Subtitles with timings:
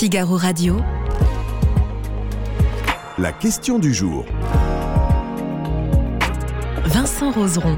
[0.00, 0.80] Figaro Radio.
[3.18, 4.24] La question du jour.
[6.86, 7.76] Vincent Roseron.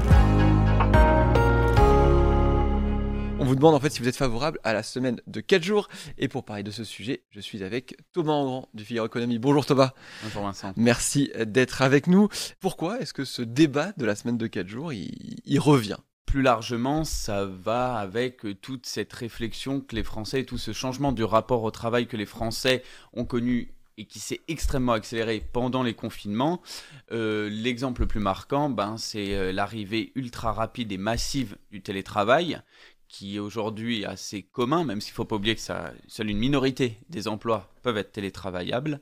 [3.39, 5.89] On vous demande en fait si vous êtes favorable à la semaine de 4 jours.
[6.17, 9.37] Et pour parler de ce sujet, je suis avec Thomas Engrand du Figaro Économie.
[9.37, 9.91] Bonjour Thomas.
[10.23, 10.71] Bonjour Vincent.
[10.77, 12.29] Merci d'être avec nous.
[12.61, 15.97] Pourquoi est-ce que ce débat de la semaine de 4 jours, il, il revient?
[16.33, 21.23] Plus largement, ça va avec toute cette réflexion que les Français, tout ce changement du
[21.23, 22.81] rapport au travail que les Français
[23.13, 26.59] ont connu et qui s'est extrêmement accéléré pendant les confinements.
[27.11, 32.59] Euh, l'exemple le plus marquant, ben, c'est euh, l'arrivée ultra rapide et massive du télétravail,
[33.07, 36.39] qui est aujourd'hui assez commun, même s'il ne faut pas oublier que ça, seule une
[36.39, 39.01] minorité des emplois peuvent être télétravaillables.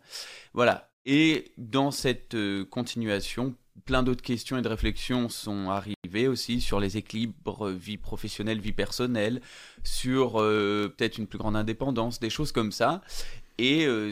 [0.54, 0.92] Voilà.
[1.06, 6.80] Et dans cette euh, continuation, plein d'autres questions et de réflexions sont arrivées aussi sur
[6.80, 9.42] les équilibres vie professionnelle, vie personnelle,
[9.84, 13.02] sur euh, peut-être une plus grande indépendance, des choses comme ça.
[13.58, 14.12] Et euh,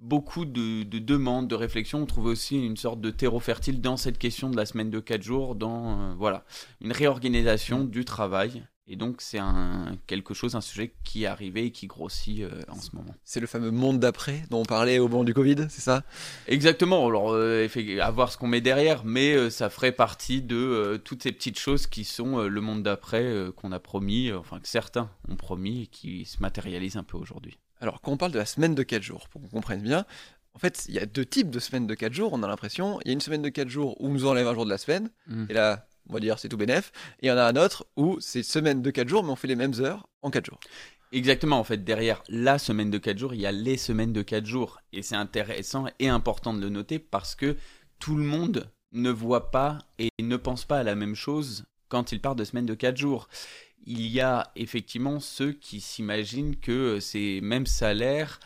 [0.00, 4.18] beaucoup de, demandes, de réflexions, on trouve aussi une sorte de terreau fertile dans cette
[4.18, 6.44] question de la semaine de 4 jours, dans euh, voilà,
[6.80, 11.66] une réorganisation du travail et donc c'est un quelque chose, un sujet qui est arrivé
[11.66, 13.14] et qui grossit euh, en ce moment.
[13.24, 16.04] C'est le fameux monde d'après dont on parlait au moment du Covid, c'est ça?
[16.46, 17.06] Exactement.
[17.06, 17.68] Alors euh,
[18.00, 21.58] à voir ce qu'on met derrière, mais euh, ça ferait partie de toutes ces petites
[21.58, 25.86] choses qui sont le monde d'après qu'on a promis, enfin que certains ont promis et
[25.86, 27.58] qui se matérialisent un peu aujourd'hui.
[27.80, 30.06] Alors quand on parle de la semaine de 4 jours, pour qu'on comprenne bien,
[30.54, 32.98] en fait, il y a deux types de semaines de 4 jours, on a l'impression.
[33.04, 34.70] Il y a une semaine de 4 jours où on nous enlève un jour de
[34.70, 35.44] la semaine, mmh.
[35.50, 36.92] et là, on va dire c'est tout bénef.
[37.20, 39.36] Et il y en a un autre où c'est semaine de 4 jours, mais on
[39.36, 40.60] fait les mêmes heures en 4 jours.
[41.12, 44.22] Exactement, en fait, derrière la semaine de 4 jours, il y a les semaines de
[44.22, 44.80] 4 jours.
[44.92, 47.56] Et c'est intéressant et important de le noter parce que
[47.98, 52.12] tout le monde ne voit pas et ne pense pas à la même chose quand
[52.12, 53.28] il part de semaine de 4 jours.
[53.86, 58.40] Il y a effectivement ceux qui s'imaginent que ces mêmes salaires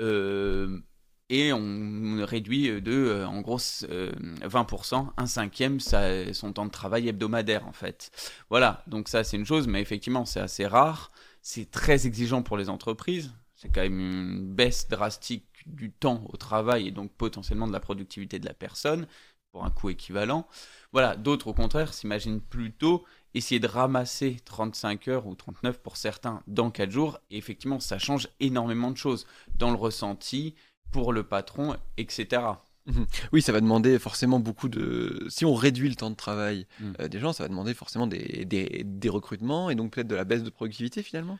[0.00, 0.80] euh,
[1.30, 7.08] et on réduit de, euh, en gros, 20%, euh, un cinquième son temps de travail
[7.08, 8.10] hebdomadaire, en fait.
[8.50, 11.10] Voilà, donc ça, c'est une chose, mais effectivement, c'est assez rare.
[11.42, 13.32] C'est très exigeant pour les entreprises.
[13.56, 17.80] C'est quand même une baisse drastique du temps au travail et donc potentiellement de la
[17.80, 19.06] productivité de la personne
[19.52, 20.46] pour un coût équivalent.
[20.92, 26.42] Voilà, d'autres, au contraire, s'imaginent plutôt essayer de ramasser 35 heures ou 39 pour certains
[26.46, 27.18] dans 4 jours.
[27.30, 30.54] Et effectivement, ça change énormément de choses dans le ressenti,
[30.90, 32.42] pour le patron, etc.
[32.88, 33.06] Mhm.
[33.32, 35.26] Oui, ça va demander forcément beaucoup de...
[35.28, 36.92] Si on réduit le temps de travail mm.
[37.00, 40.24] euh, des gens, ça va demander forcément des, des, recrutements et donc peut-être de la
[40.24, 41.38] baisse de productivité finalement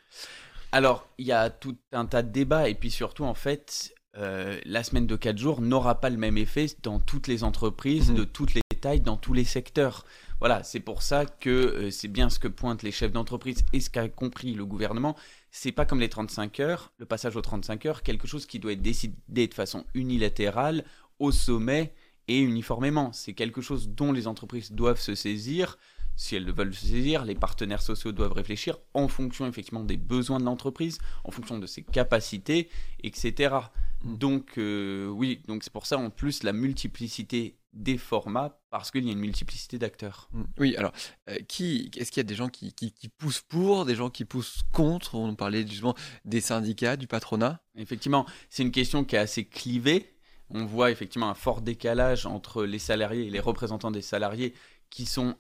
[0.72, 4.59] Alors, il y a tout un tas de débats et puis surtout, en fait, euh,
[4.64, 8.16] la semaine de 4 jours n'aura pas le même effet dans toutes les entreprises, mhm.
[8.16, 10.04] de toutes les tailles, dans tous les secteurs.
[10.41, 13.80] Voilà, c'est pour ça que euh, c'est bien ce que pointent les chefs d'entreprise et
[13.80, 15.16] ce qu'a compris le gouvernement.
[15.50, 18.72] C'est pas comme les 35 heures, le passage aux 35 heures, quelque chose qui doit
[18.72, 20.84] être décidé de façon unilatérale,
[21.19, 21.92] au sommet
[22.28, 23.12] et uniformément.
[23.12, 25.78] C'est quelque chose dont les entreprises doivent se saisir.
[26.16, 30.41] Si elles veulent se saisir, les partenaires sociaux doivent réfléchir en fonction effectivement des besoins
[30.41, 32.69] de l'entreprise, en fonction de ses capacités,
[33.03, 33.54] etc.
[34.03, 34.16] Mm.
[34.16, 39.05] Donc euh, oui, donc c'est pour ça en plus la multiplicité des formats parce qu'il
[39.05, 40.28] y a une multiplicité d'acteurs.
[40.33, 40.43] Mm.
[40.59, 40.93] Oui, alors,
[41.31, 44.25] euh, qui, est-ce qu'il y a des gens qui, qui, poussent pour, des gens qui
[44.25, 45.15] poussent contre?
[45.15, 45.94] On parlait justement
[46.25, 47.61] des syndicats, du patronat.
[47.77, 50.12] Effectivement, c'est une question qui est assez clivée.
[50.50, 54.55] On voit effectivement un fort décalage entre les salariés et les représentants des salariés
[54.91, 55.37] qui sont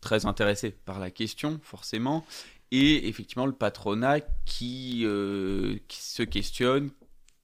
[0.00, 2.24] très intéressés par la question, forcément,
[2.70, 6.90] et effectivement le patronat qui, euh, qui se questionne,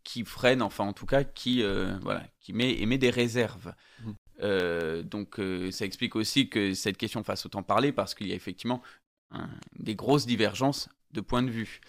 [0.04, 3.74] qui freine, enfin en tout cas qui, euh, voilà, qui met, émet des réserves.
[4.02, 4.10] Mmh.
[4.40, 8.32] Euh, donc euh, ça explique aussi que cette question fasse autant parler parce qu'il y
[8.32, 8.82] a effectivement
[9.80, 11.80] des grosses divergences de point de vue.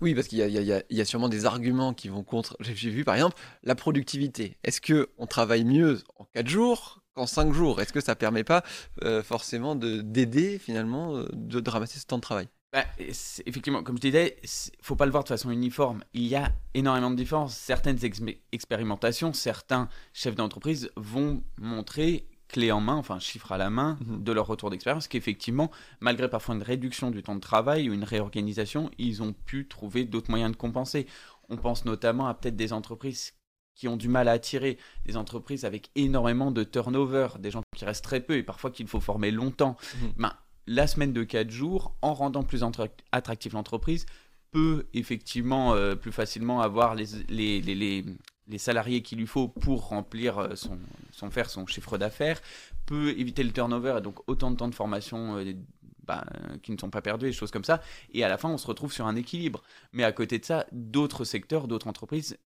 [0.00, 2.56] Oui, parce qu'il y, a sûrement des arguments qui vont contre.
[2.60, 4.56] J'ai vu par exemple la productivité.
[4.64, 7.82] Est-ce que on travaille mieux en 4 jours qu'en 5 jours?
[7.82, 8.64] Est-ce que ça permet pas
[9.22, 12.48] forcément d'aider finalement de ramasser ce temps de travail?
[12.72, 14.36] Bah, effectivement, comme je disais,
[14.80, 16.04] faut pas le voir de façon uniforme.
[16.14, 17.56] Il y a énormément de différences.
[17.56, 17.98] Certaines
[18.52, 24.22] expérimentations, certains chefs d'entreprise vont montrer clé en main, enfin chiffre à la main, mhm.
[24.22, 25.70] de leur retour d'expérience, qu'effectivement,
[26.00, 30.04] malgré parfois une réduction du temps de travail ou une réorganisation, ils ont pu trouver
[30.04, 31.06] d'autres moyens de compenser.
[31.48, 33.34] On pense notamment à peut-être des entreprises
[33.74, 37.84] qui ont du mal à attirer, des entreprises avec énormément de turnover, des gens qui
[37.84, 39.76] restent très peu et parfois qu'il faut former longtemps.
[40.02, 40.12] Mhm.
[40.16, 40.32] Ben,
[40.70, 42.62] la semaine de 4 jours, en rendant plus
[43.10, 44.06] attractive l'entreprise,
[44.52, 48.04] peut effectivement euh, plus facilement avoir les,
[48.56, 50.78] salariés qu'il lui faut pour remplir euh, son,
[51.10, 52.40] son faire son chiffre d'affaires,
[52.86, 55.54] peut éviter le turnover et donc autant de temps de formation euh,
[56.04, 56.24] bah,
[56.62, 57.82] qui ne sont pas perdus, des choses comme ça.
[58.12, 59.64] Et à la fin, on se retrouve sur un équilibre.
[59.92, 62.38] Mais à côté de ça, d'autres secteurs, d'autres entreprises,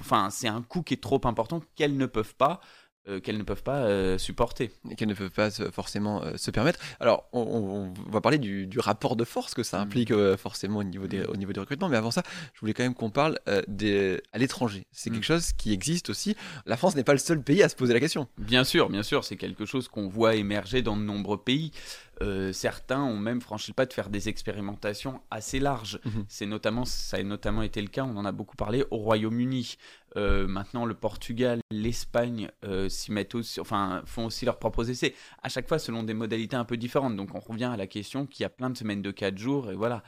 [0.00, 2.60] enfin, c'est un coût qui est trop important qu'elles ne peuvent pas
[3.08, 4.70] euh, qu'elles ne peuvent pas euh, supporter.
[4.90, 6.78] Et qu'elles ne peuvent pas forcément euh, se permettre.
[7.00, 9.82] Alors, on, va parler du, rapport de force que ça mm.
[9.82, 11.88] implique forcément au niveau, des, au niveau des recrutements.
[11.88, 12.22] Mais avant ça,
[12.54, 14.86] je voulais quand même qu'on parle des, à l'étranger.
[14.92, 15.22] C'est quelque mm.
[15.22, 16.36] chose qui existe aussi.
[16.66, 18.28] La France n'est pas le seul pays à se poser la question.
[18.38, 19.24] Bien sûr, bien sûr.
[19.24, 21.72] C'est quelque chose qu'on voit émerger dans de nombreux pays.
[22.20, 26.00] Euh, certains ont même franchi le pas de faire des expérimentations assez larges.
[26.04, 26.24] Mhm.
[26.28, 29.76] C'est notamment, ça a notamment été le cas, on en a beaucoup parlé, au Royaume-Uni.
[30.18, 35.14] Euh, maintenant, le Portugal, l'Espagne euh, s'y mettent aussi, enfin, font aussi leurs propres essais.
[35.42, 37.16] À chaque fois, selon des modalités un peu différentes.
[37.16, 39.70] Donc, on revient à la question qu'il y a plein de semaines de 4 jours,
[39.70, 40.02] et voilà.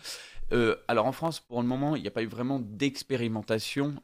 [0.88, 3.94] alors, en France, pour le moment, il n'y a pas eu vraiment d'expérimentation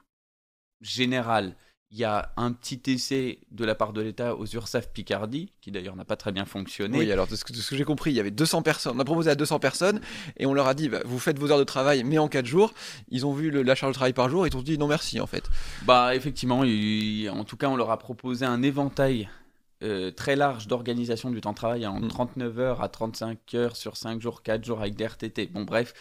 [0.80, 1.56] générale.
[1.92, 5.70] Il y a un petit essai de la part de l'État aux URSAF Picardie, qui
[5.70, 6.98] d'ailleurs n'a pas très bien fonctionné.
[6.98, 8.96] Oui, alors de ce que, j'ai compris, il y avait 200 personnes.
[8.96, 10.00] On a proposé à 200 personnes
[10.36, 12.44] et on leur a dit bah, vous faites vos heures de travail, mais en 4
[12.44, 12.74] jours.
[13.08, 14.88] Ils ont vu le, la charge de travail par jour et ils ont dit non
[14.88, 15.44] merci en fait.
[15.84, 19.28] Bah effectivement, en tout cas, on leur a proposé un éventail
[19.82, 22.58] euh, très large d'organisation du temps de travail en 39 mm.
[22.58, 25.48] heures à 35 heures sur 5 jours, 4 jours avec des RTT.
[25.48, 25.92] Bon, bref.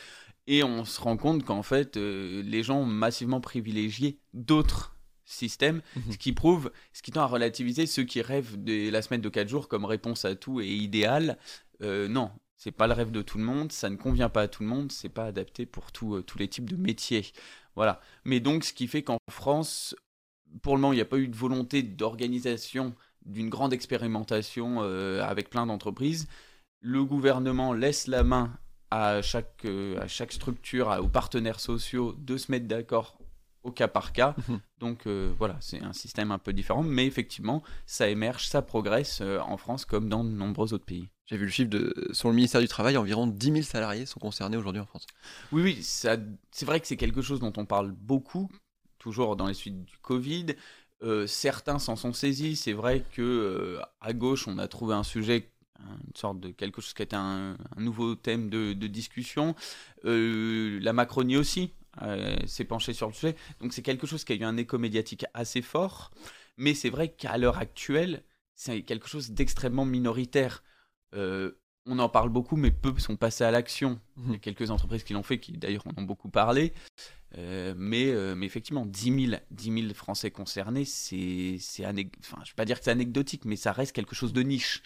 [0.47, 4.94] Et on se rend compte qu'en fait, euh, les gens ont massivement privilégié d'autres
[5.25, 6.11] système, mhm.
[6.13, 9.29] ce qui prouve, ce qui tend à relativiser ceux qui rêvent de la semaine de
[9.29, 11.37] 4 jours comme réponse à tout et idéal.
[11.81, 14.47] Euh, non, c'est pas le rêve de tout le monde, ça ne convient pas à
[14.47, 17.25] tout le monde, c'est pas adapté pour euh, tous les types de métiers.
[17.75, 17.99] Voilà.
[18.23, 19.95] Mais donc, ce qui fait qu'en France,
[20.61, 22.95] pour le moment, il n'y a pas eu de volonté d'organisation
[23.25, 26.27] d'une grande expérimentation euh, avec plein d'entreprises.
[26.79, 28.57] Le gouvernement laisse la main
[28.91, 29.65] à chaque,
[29.99, 33.17] à chaque structure, aux partenaires sociaux de se mettre d'accord
[33.65, 34.35] au cas par cas.
[34.47, 34.59] Mhm.
[34.79, 39.19] Donc euh, voilà, c'est un système un peu différent, mais effectivement, ça émerge, ça progresse
[39.21, 41.09] euh, en France comme dans de nombreux autres pays.
[41.25, 44.19] J'ai vu le chiffre de, sur le ministère du Travail, environ 10 000 salariés sont
[44.19, 45.07] concernés aujourd'hui en France.
[45.51, 48.51] Oui, oui, c'est vrai que c'est quelque chose dont on parle beaucoup,
[48.99, 50.45] toujours dans les suites du Covid.
[51.01, 52.55] Euh, certains s'en sont saisis.
[52.55, 56.93] C'est vrai que à gauche, on a trouvé un sujet une sorte de quelque chose
[56.93, 59.55] qui était un, un nouveau thème de, de discussion.
[60.03, 63.35] la Macronie aussi euh, s'est penché sur le sujet.
[63.59, 66.11] Donc c'est quelque chose qui a eu un écho médiatique assez fort.
[66.57, 70.63] Mais c'est vrai qu'à l'heure actuelle, c'est quelque chose d'extrêmement minoritaire.
[71.13, 71.51] Euh,
[71.85, 73.99] on en parle beaucoup, mais peu sont passés à l'action.
[74.25, 76.73] Il y a quelques entreprises qui l'ont fait, qui d'ailleurs en ont beaucoup parlé.
[77.37, 82.55] Euh, mais, mais, effectivement, 10 000, 10 000 Français concernés, c'est, enfin, je ne vais
[82.55, 84.81] pas dire que c'est anecdotique, mais ça reste quelque chose de niche.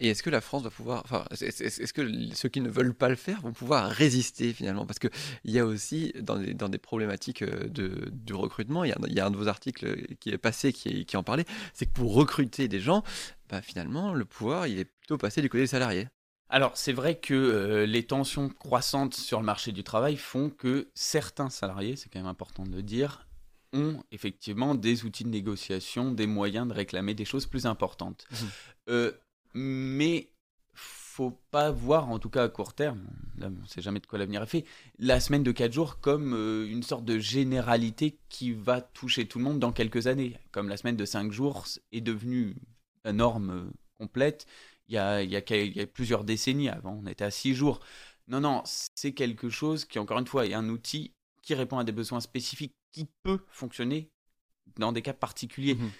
[0.00, 3.08] Et est-ce que la France va pouvoir, enfin, est-ce que ceux qui ne veulent pas
[3.08, 4.86] le faire vont pouvoir résister finalement?
[4.86, 5.10] Parce qu'il
[5.44, 9.26] y a aussi dans des, dans des problématiques euh, de, du recrutement, il y, a,
[9.26, 11.44] un de vos articles qui est passé qui, qui en parlait,
[11.74, 13.04] c'est que pour recruter des gens,
[13.48, 16.08] bah, finalement, le pouvoir, il est plutôt passé du côté des salariés.
[16.54, 20.86] Alors, c'est vrai que euh, les tensions croissantes sur le marché du travail font que
[20.94, 23.26] certains salariés, c'est quand même important de le dire,
[23.72, 28.28] ont effectivement des outils de négociation, des moyens de réclamer des choses plus importantes.
[28.30, 28.36] Mmh.
[28.90, 29.12] Euh,
[29.54, 30.28] mais
[30.74, 33.04] faut pas voir, en tout cas à court terme,
[33.42, 34.64] on ne sait jamais de quoi l'avenir est fait,
[35.00, 39.38] la semaine de 4 jours comme euh, une sorte de généralité qui va toucher tout
[39.38, 40.38] le monde dans quelques années.
[40.52, 42.54] Comme la semaine de 5 jours est devenue
[43.04, 43.64] la norme euh,
[43.98, 44.46] complète
[44.88, 46.68] il y, a, il, y a, plusieurs décennies.
[46.68, 47.80] Avant, on était à 6 jours.
[48.28, 51.84] Non, non, c'est quelque chose qui, encore une fois, est un outil qui répond à
[51.84, 54.10] des besoins spécifiques qui peut fonctionner
[54.76, 55.74] dans des cas particuliers.
[55.74, 55.90] Mmh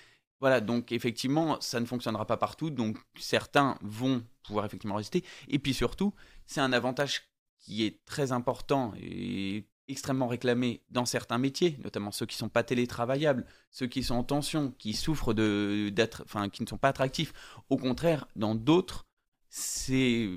[0.41, 5.25] voilà, donc effectivement, ça ne fonctionnera pas partout, donc certains vont pouvoir effectivement résister.
[5.49, 6.13] Et puis surtout,
[6.45, 7.23] c'est un avantage
[7.61, 12.49] qui est très important et extrêmement réclamé dans certains métiers, notamment ceux qui ne sont
[12.49, 16.79] pas télétravaillables, ceux qui sont en tension, qui souffrent de, d'être, enfin, qui ne sont
[16.79, 17.33] pas attractifs.
[17.69, 19.07] Au contraire, dans d'autres,
[19.49, 20.31] c'est,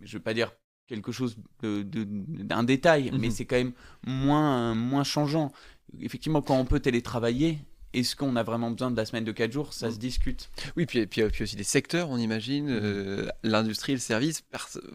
[0.00, 0.52] je ne veux pas dire
[0.86, 3.30] quelque chose de, d'un détail, mais mhm.
[3.30, 3.72] c'est quand même
[4.06, 5.52] moins, moins changeant.
[6.00, 7.58] Effectivement, quand on peut télétravailler,
[7.96, 9.72] est-ce qu'on a vraiment besoin de la semaine de 4 jours?
[9.72, 10.50] Ça se discute.
[10.76, 12.80] Oui, puis, puis, puis aussi des secteurs, on imagine, mm.
[12.82, 14.44] euh, l'industrie, le service,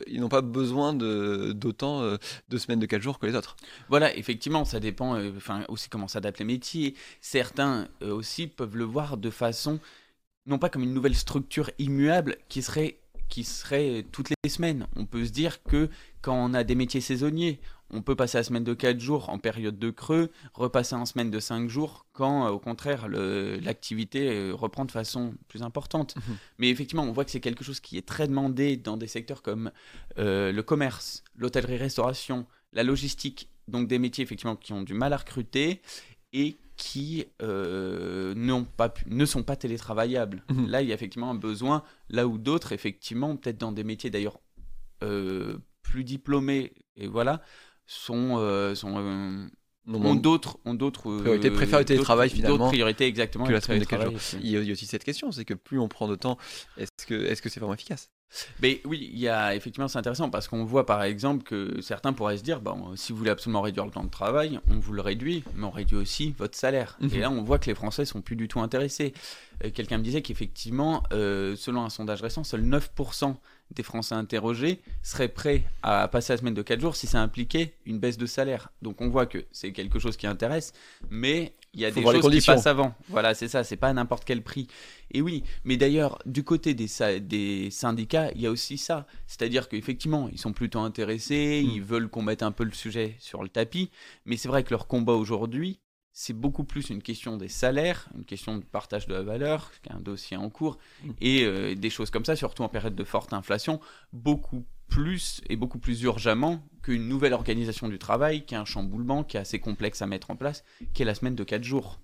[0.08, 3.55] ils n'ont pas besoin d'autant de, de, semaines de 4 jours que les autres.
[3.89, 6.96] Voilà, effectivement, ça dépend euh, enfin aussi comment s'adaptent les métiers.
[7.22, 9.79] Certains euh, aussi peuvent le voir de façon,
[10.46, 12.98] non pas comme une nouvelle structure immuable qui serait
[13.29, 14.88] qui serait toutes les semaines.
[14.98, 15.89] On peut se dire que
[16.22, 17.62] quand on a des métiers saisonniers,
[17.93, 21.29] on peut passer la semaine de 4 jours en période de creux, repasser en semaine
[21.31, 26.15] de 5 jours quand, euh, au contraire, l'activité euh, reprend de façon plus importante.
[26.15, 26.38] Mhm.
[26.60, 29.41] Mais effectivement, on voit que c'est quelque chose qui est très demandé dans des secteurs
[29.41, 29.71] comme
[30.17, 35.17] euh, le commerce, l'hôtellerie-restauration, la logistique, donc des métiers effectivement qui ont du mal à
[35.17, 35.81] recruter
[36.33, 40.43] et qui euh, pas pu- ne sont pas télétravaillables.
[40.50, 40.67] Mhm.
[40.67, 44.10] Là, il y a effectivement un besoin, là où d'autres, effectivement, peut-être dans des métiers
[44.10, 44.39] d'ailleurs
[45.03, 47.41] euh, plus diplômés, et voilà,
[47.91, 49.48] sont, euh, sont, euh,
[49.88, 53.57] ont d'autres ont d'autres euh, Priorités, préfèrent le télétravail, finalement, d'autres priorités exactement que la
[53.57, 54.21] le semaine de quatre télétravail, jours.
[54.21, 56.38] c'est- Il y, a, aussi cette question, c'est que plus on prend de temps,
[56.77, 58.10] est-ce que est-ce que c'est vraiment efficace?
[58.62, 62.13] Mais oui, il y a effectivement c'est intéressant parce qu'on voit par exemple que certains
[62.13, 64.93] pourraient se dire bon si vous voulez absolument réduire le temps de travail, on vous
[64.93, 66.98] le réduit, mais on réduit aussi votre salaire.
[67.01, 67.10] Mhm.
[67.13, 69.12] Et là on voit que les Français sont plus du tout intéressés.
[69.74, 73.36] Quelqu'un me disait qu'effectivement, euh, selon un sondage récent, seuls 9%
[73.72, 77.74] des Français interrogés seraient prêts à passer la semaine de 4 jours si ça impliquait
[77.86, 78.70] une baisse de salaire.
[78.82, 80.74] Donc on voit que c'est quelque chose qui intéresse,
[81.10, 82.94] mais il y a Faut des choses qui passent avant.
[83.08, 84.68] Voilà, c'est ça, c'est pas à n'importe quel prix.
[85.12, 86.88] Et oui, mais d'ailleurs, du côté des,
[87.72, 89.08] syndicats, il y a aussi ça.
[89.28, 91.70] C'est-à-dire qu'effectivement, ils sont plutôt intéressés, Mm.
[91.70, 93.90] ils veulent qu'on mette un peu le sujet sur le tapis,
[94.25, 95.80] mais c'est vrai que leur combat aujourd'hui,
[96.13, 99.89] c'est beaucoup plus une question des salaires, une question de partage de la valeur, qui
[99.89, 101.10] est un dossier en cours, Mm.
[101.22, 103.80] et euh, des choses comme ça, surtout en période de forte inflation,
[104.12, 109.24] beaucoup plus et beaucoup plus urgemment qu'une nouvelle organisation du travail, qui est un chamboulement,
[109.24, 110.63] qui est assez complexe à mettre en place,
[110.94, 112.01] qui est la semaine de 4 jours.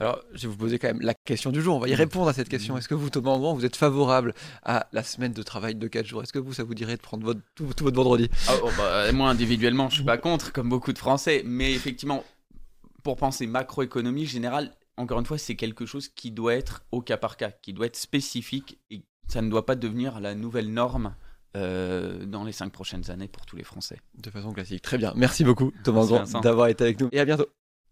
[0.00, 1.76] Alors, je vais vous poser quand même la question du jour.
[1.76, 2.76] On va y répondre à cette question.
[2.76, 4.34] Est-ce que vous, Thomas Engrand, vous êtes favorable
[4.64, 6.22] à la semaine de travail de 4 jours?
[6.22, 8.28] Est-ce que vous, ça vous dirait de prendre votre, tout, tout votre vendredi?
[8.48, 11.42] Ah, oh, bah, moi, individuellement, je suis pas contre, comme beaucoup de Français.
[11.46, 12.24] Mais effectivement,
[13.08, 17.16] pour penser macroéconomie générale, encore une fois, c'est quelque chose qui doit être au cas
[17.16, 21.14] par cas, qui doit être spécifique et ça ne doit pas devenir la nouvelle norme
[21.56, 23.96] euh, dans les cinq prochaines années pour tous les Français.
[24.14, 24.82] De façon classique.
[24.82, 25.14] Très bien.
[25.16, 26.40] Merci beaucoup, Thomas Vincent.
[26.40, 27.08] d'avoir été avec nous.
[27.12, 27.46] Et à bientôt.